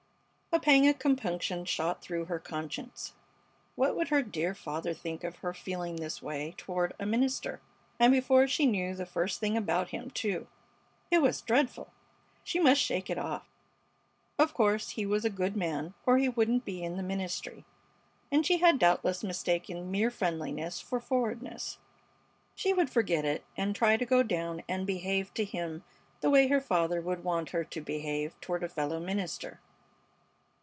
[0.53, 3.13] A pang of compunction shot through her conscience.
[3.75, 7.61] What would her dear father think of her feeling this way toward a minister,
[7.97, 10.47] and before she knew the first thing about him, too?
[11.09, 11.91] It was dreadful!
[12.43, 13.47] She must shake it off.
[14.37, 17.63] Of course he was a good man or he wouldn't be in the ministry,
[18.29, 21.77] and she had doubtless mistaken mere friendliness for forwardness.
[22.55, 25.85] She would forget it and try to go down and behave to him
[26.19, 29.61] the way her father would want her to behave toward a fellow minister.